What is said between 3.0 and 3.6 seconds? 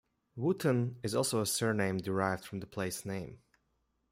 name.